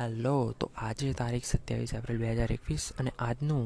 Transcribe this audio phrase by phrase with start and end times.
[0.00, 3.62] Hello તો આજે તારીખ સત્યાવીસ એપ્રિલ બે હજાર એકવીસ અને આજનું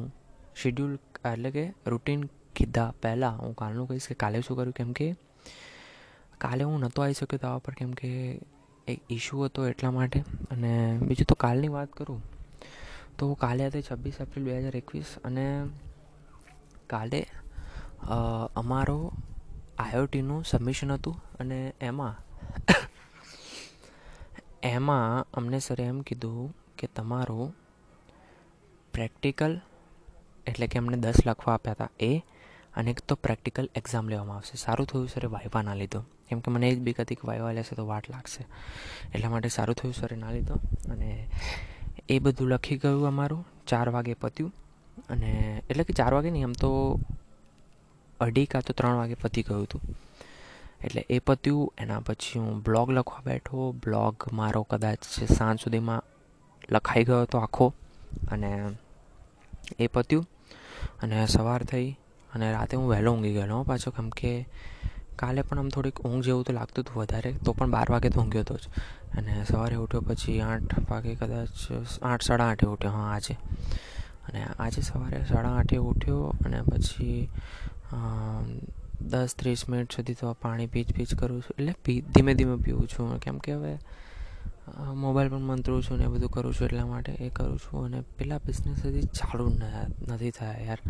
[0.60, 0.92] શેડ્યુલ
[1.30, 2.20] એટલે કે રૂટીન
[2.56, 4.72] કીધા પહેલાં હું કાલનું કહીશ કે કાલે શું કર્યું?
[4.72, 5.08] કેમ કે
[6.45, 8.12] કાલે હું નહોતો આવી શક્યો તાવા પર કેમ કે
[8.88, 10.18] એક ઇશ્યુ હતો એટલા માટે.
[10.50, 10.72] અને
[11.03, 12.23] બીજું તો કાલની વાત કરું,
[13.19, 15.46] તો કાલે હતી છવ્વીસ એપ્રિલ બે હજાર એકવીસ અને
[16.91, 17.21] કાલે
[18.57, 18.99] અમારો
[19.79, 22.17] આઈઓટીનું સબમિશન હતું અને એમાં
[24.62, 27.54] એમાં અમને સરે એમ કીધું કે તમારું
[28.94, 29.61] પ્રેક્ટિકલ
[30.46, 32.12] એટલે કે અમને દસ લખવા આપ્યા હતા એ
[32.77, 34.56] અને એક તો પ્રેક્ટિકલ એક્ઝામ લેવામાં આવશે.
[34.56, 36.00] સારું થયું સરે વાઇવા ના લીધો.
[36.28, 38.42] કેમ કે મને એ જ બીક હતી કે વાઇવા લેશે તો વાટ લાગશે.
[39.14, 40.55] એટલા માટે સારું થયું સરે ના લીધો
[40.91, 41.28] અને
[42.08, 43.44] એ બધું લખી ગયું અમારું.
[43.67, 44.53] ચાર વાગે પત્યું
[45.08, 46.70] અને એટલે કે ચાર વાગે નહીં, આમ તો
[48.20, 49.83] અઢી કાં તો ત્રણ વાગે પતી ગયું હતું.
[50.84, 53.73] એટલે એ પત્યું, એના પછી હું બ્લોગ લખવા બેઠો.
[53.73, 54.98] બ્લોગ મારો કદાચ
[55.33, 56.03] સાંજ સુધીમાં
[56.70, 57.75] લખાઈ ગયો હતો આખો.
[58.31, 58.70] અને
[59.79, 60.27] એ પત્યું.
[61.03, 61.91] અને સવાર થઈ
[62.34, 63.91] અને રાતે હું વહેલો ઊંઘી ગયેલો પાછો.
[63.91, 64.48] કેમ કે
[65.17, 68.21] કાલે પણ આમ થોડીક ઊંઘ જેવું તો લાગતું હતું વધારે, તો પણ બાર વાગે તો
[68.21, 68.69] ઊંઘ્યો હતો જ.
[69.17, 71.49] અને સવારે ઉઠ્યો પછી આઠ વાગે કદાચ
[72.03, 73.34] આઠ, સાડા આઠે ઉઠ્યો, હા, આજે.
[74.28, 77.28] અને આજે સવારે સાડા આઠે ઉઠ્યો અને પછી
[79.03, 81.55] દસ, ત્રીસ મિનિટ સુધી તો પાણી પીચ પીચ કરું છું.
[81.58, 83.19] એટલે પી, ધીમે ધીમે પીવું છું.
[83.20, 83.75] કેમ કે હવે
[84.97, 87.84] મોબાઈલ પણ મંતરું છું ને એ બધું કરું છું એટલા માટે એ કરું છું.
[87.84, 89.47] અને પેલા બિઝનેસ હજી ચાલુ
[90.09, 90.81] નથી થયા યાર.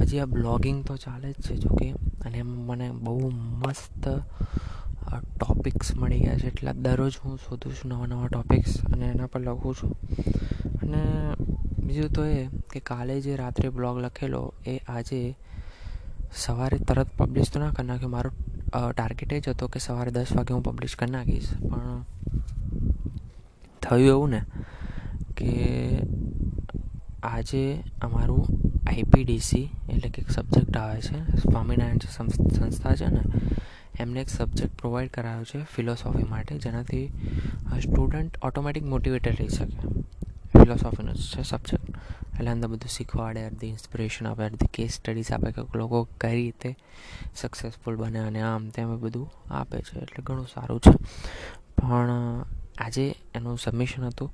[0.00, 1.88] હજી આ બ્લોગિંગ તો ચાલે જ છે જોકે
[2.26, 4.08] અને મને બહુ મસ્ત
[5.36, 6.46] ટોપિક્સ મળી ગયા છે.
[6.46, 9.92] એટલે દરરોજ હું શોધું છું નવા નવા ટોપિક્સ અને એના પર લખું છું.
[10.82, 11.02] અને
[11.78, 12.38] બીજું તો એ
[12.72, 15.20] કે કાલે જે રાત્રે બ્લોગ લખેલો, એ આજે
[16.32, 18.30] સવારે તરત પબ્લિશ તો ના કરી નાખ્યું મારો
[18.92, 21.50] ટાર્ગેટ એ જ હતો કે સવારે દસ વાગે હું પબ્લિશ કરી નાખીશ.
[21.60, 22.02] પણ
[23.82, 24.40] થયું એવું ને
[25.36, 25.52] કે
[27.22, 27.64] આજે
[28.02, 28.44] અમારું
[28.88, 33.22] આઈપીડીસી એટલે કે એક સબ્જેક્ટ આવે છે, સ્વામિનારાયણ જે સંસ્થા છે ને,
[34.00, 37.06] એમને એક સબ્જેક્ટ પ્રોવાઈડ કરાયો છે ફિલોસોફી માટે, જેનાથી
[37.80, 39.76] સ્ટુડન્ટ ઓટોમેટિક મોટિવેટેડ રહી શકે.
[40.54, 41.88] ફિલોસોફીનો છે સબ્જેક્ટ
[42.34, 46.76] એટલે અંદર બધું શીખવાડે અડધી ઇન્સ્પિરેશન આપે અડધી કેસ સ્ટડીઝ આપે કે લોકો કઈ રીતે
[47.36, 49.98] સક્સેસફુલ બને અને આમ તેમ બધું આપે છે.
[49.98, 50.92] એટલે ઘણું સારું છે.
[51.80, 52.10] પણ
[52.78, 54.30] આજે એનું સબમિશન હતું,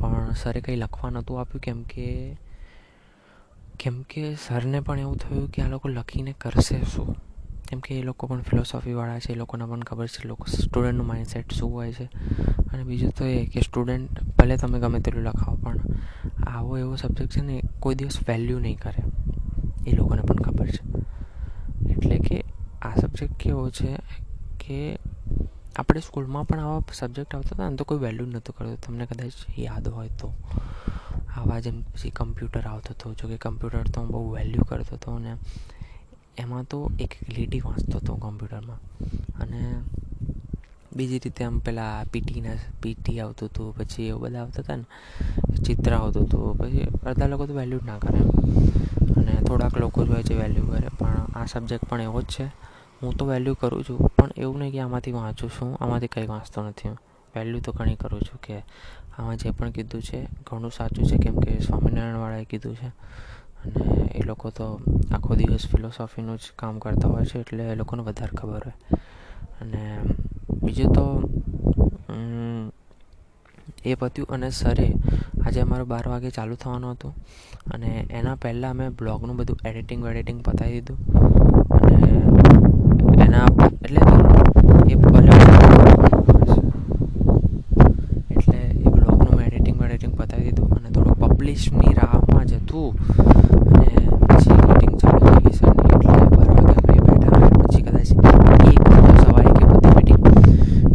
[0.00, 2.36] પણ સરે કંઈ લખવા નહોતું આપ્યું, કેમ કે
[3.78, 7.16] કેમ કે સરને પણ એવું થયું કે આ લોકો લખીને કરશે શું?
[7.68, 11.52] કેમ કે એ લોકો પણ ફિલોસોફીવાળા છે, એ લોકોને પણ ખબર છે લોકો સ્ટુડન્ટનું માઇન્ડસેટ
[11.52, 12.04] શું હોય છે.
[12.72, 15.78] અને બીજું તો એ કે સ્ટુડન્ટ ભલે તમે ગમે તેટલું લખાવો, પણ
[16.52, 19.02] આવો એવો સબ્જેક્ટ છે ને, કોઈ દિવસ વેલ્યુ નહીં કરે.
[19.86, 20.98] એ લોકોને પણ ખબર છે.
[21.90, 22.44] એટલે કે
[22.82, 23.96] આ સબ્જેક્ટ કેવો છે
[24.60, 24.98] કે
[25.76, 28.80] આપણે સ્કૂલમાં પણ આવા સબ્જેક્ટ આવતા હતા ને, તો કોઈ વેલ્યુ નહોતું કરતું.
[28.80, 30.34] તમને કદાચ યાદ હોય તો.
[31.36, 33.14] આવા જેમ પછી કમ્પ્યુટર આવતો હતો.
[33.14, 35.36] જો કે કમ્પ્યુટર તો હું બહુ વેલ્યુ કરતો હતો અને
[36.38, 38.78] એમાં તો એક લીટી વાંચતો હતો કમ્પ્યુટરમાં
[39.38, 39.74] અને
[40.96, 42.50] બીજી રીતે આમ પેલા પીટીના
[42.82, 44.84] પીટી આવતું હતું, પછી એવું બધા આવતા હતા ને,
[45.64, 48.18] ચિત્ર આવતું હતું, પછી અડધા લોકો તો વેલ્યુ જ ના કરે.
[49.16, 52.44] અને થોડાક લોકો જ હોય છે વેલ્યુ કરે, પણ આ સબ્જેક્ટ પણ એવો જ છે.
[53.02, 56.68] હું તો વેલ્યુ કરું છું, પણ એવું નહીં કે આમાંથી વાંચું છું, આમાંથી કંઈ વાંચતો
[56.68, 56.88] નથી
[57.36, 58.58] વેલ્યુ તો ઘણી કરું છું કે
[59.18, 62.86] આમાં જે પણ કીધું છે, ઘણું સાચું છે, કેમ કે સ્વામિનારાયણવાળાએ કીધું છે.
[62.86, 64.80] અને એ લોકો તો
[65.14, 68.98] આખો દિવસ ફિલોસોફીનું જ કામ કરતા હોય છે, એટલે એ લોકોને વધારે ખબર હોય.
[69.60, 69.91] અને
[70.62, 71.04] બીજું તો
[73.84, 74.88] એ પત્યું અને સરે
[75.42, 77.12] આજે અમારું બાર વાગે ચાલુ થવાનું હતું.
[77.72, 80.98] અને એના પહેલાં મેં બ્લોગનું બધું એડિટિંગ વેડિટિંગ પતાવી દીધું
[81.78, 82.00] અને
[83.24, 83.46] એના
[83.76, 84.00] એટલે
[84.86, 84.94] એ
[88.30, 92.90] એટલે એ બ્લોગનું મેં એડિટિંગ વેડિટિંગ પતાવી દીધું અને થોડું પબ્લિશની રાહમાં જ હતું
[93.72, 93.90] અને
[94.28, 98.10] પછી મીટિંગ ચાલુ થઈ ગઈ સરની એટલે બાર વાગે અમે બેઠા પછી કદાચ
[98.68, 98.80] એક
[99.22, 100.20] સવારે કે બધી મીટિંગ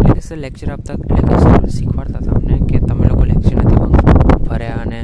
[0.01, 4.81] એટલે સર લેક્ચર આપતા એટલે સર શીખવાડતા હતા અમને કે તમે લોકો લેક્ચર નથી ફર્યા
[4.85, 4.99] અને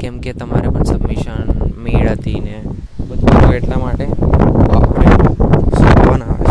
[0.00, 1.40] કેમ કે તમારે પણ સબમિશન
[1.84, 2.56] મેળ હતી ને
[3.08, 4.06] બધું એટલા માટે
[4.76, 5.10] આપણે
[5.78, 6.46] શીખવાના આવે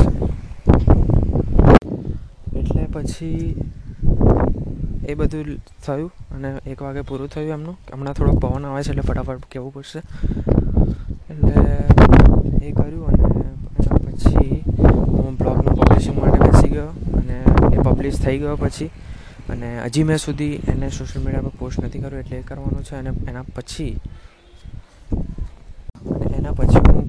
[2.51, 3.41] છે એટલે પછી
[5.07, 5.49] એ બધું
[5.85, 7.77] થયું અને એક વાગે પૂરું થયું એમનું.
[7.93, 9.99] હમણાં થોડોક પવન આવે છે એટલે ફટાફટ કહેવું પડશે.
[11.31, 11.55] એટલે
[12.67, 14.63] એ કર્યું અને એના પછી
[15.15, 17.37] હું બ્લોગનું પબ્લિશિંગ માટે બેસી ગયો અને
[17.75, 18.89] એ પબ્લિશ થઈ ગયો પછી.
[19.49, 22.95] અને હજી મેં સુધી એને સોશિયલ મીડિયા પર પોસ્ટ નથી કર્યું, એટલે એ કરવાનું છે
[22.95, 23.99] અને એના પછી.
[26.37, 27.06] એના પછી હું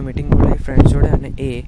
[0.00, 1.64] અમે મિટિંગ બોલાવી ફ્રેન્ડ્સ જોડે અને એ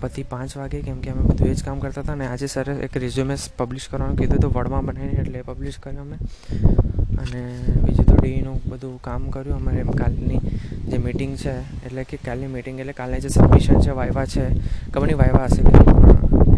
[0.00, 2.74] પછી પાંચ વાગે કેમ કે અમે બધું એ જ કામ કરતા હતા અને આજે સરે
[2.86, 6.16] એક રિઝ્યુમે પબ્લિશ કરવાનું કીધું હતું, વડમાં બનાવીને એટલે પબ્લિશ કર્યું અમે.
[7.22, 7.42] અને
[7.84, 9.60] બીજું તો ડીનું બધું કામ કર્યું.
[9.60, 10.40] અમારે એમ કાલની
[10.90, 11.54] જે મિટિંગ છે,
[11.86, 14.44] એટલે કે કાલની મિટિંગ એટલે કાલે જે સબમિશન છે, વાયવા છે
[14.96, 15.62] નહીં વાયવા હશે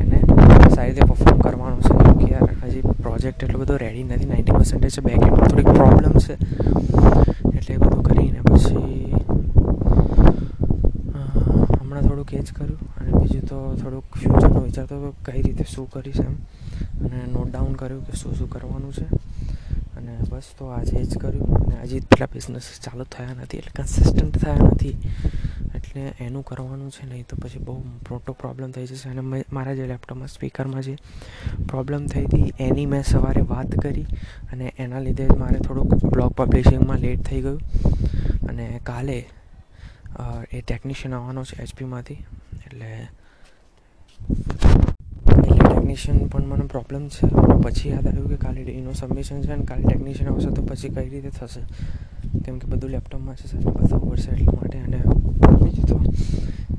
[0.02, 0.18] એને
[0.74, 1.94] સારી રીતે પરફોર્મ કરવાનું છે.
[2.20, 4.30] કે યાર, હજી પ્રોજેક્ટ એટલો બધો રેડી નથી.
[4.32, 6.34] નાઇન્ટી પર્સન્ટેજ છે બેકએન્ડમાં થોડીક પ્રોબ્લેમ છે.
[7.56, 9.07] એટલે એ બધું કરીને પછી
[12.34, 16.34] એ જ કર્યું અને બીજું તો થોડુંક ફ્યુચરનો વિચારતો હતો કઈ રીતે શું કરીશ એમ.
[17.04, 19.04] અને નોટ ડાઉન કર્યું કે શું શું કરવાનું છે.
[19.96, 21.64] અને બસ તો આજે એ જ કર્યું.
[21.64, 24.98] અને હજી પેલા બિઝનેસ ચાલુ થયા નથી, એટલે કન્સિસ્ટન્ટ થયા નથી.
[25.74, 29.08] એટલે એનું કરવાનું છે, નહીં તો પછી બહુ મોટો પ્રોબ્લેમ થઈ જશે.
[29.08, 30.96] અને મારા જે લેપટોપમાં સ્પીકરમાં જે
[31.68, 34.02] પ્રોબ્લેમ થઈ હતી, એની મેં સવારે વાત કરી.
[34.52, 37.60] અને એના લીધે મારે થોડુંક બ્લોગ પબ્લિશિંગમાં લેટ થઈ ગયું.
[38.48, 39.28] અને કાલે
[40.52, 42.18] એ ટેકનિશિયન આવવાનો છે એચપીમાંથી
[42.66, 43.08] એટલે
[45.32, 47.26] એટલે ટેકનિશિયન પણ મને પ્રોબ્લેમ છે.
[47.64, 51.08] પછી યાદ આવ્યું કે કાલે એનું સબમિશન છે અને કાલે ટેકનિશિયન આવશે તો પછી કઈ
[51.08, 51.62] રીતે થશે?
[52.44, 54.78] કેમ કે બધું લેપટોપમાં છે સરને બતાવવું પડશે એટલા માટે.
[54.78, 54.98] અને
[55.62, 55.96] બીજું તો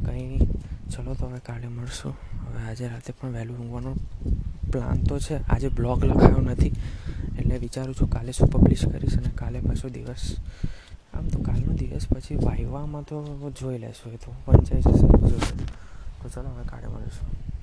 [0.06, 0.48] કંઈ નહીં.
[0.90, 2.14] ચલો તો હવે કાલે મળશું.
[2.48, 3.96] હવે આજે રાતે પણ વહેલું ઊંઘવાનો
[4.72, 5.36] પ્લાન તો છે.
[5.48, 6.74] આજે બ્લોગ લખાયો નથી.
[7.40, 10.36] એટલે વિચારું છું કાલે શું પબ્લિશ કરીશ અને કાલે પાછો દિવસ
[11.20, 13.18] આમ તો કાલનો દિવસ પછી વાયવામાં તો
[13.60, 14.32] જોઈ લેશું એ તો.
[14.46, 14.84] પંચાયત
[16.22, 17.49] તો ચલો હવે કાલે મળીશું.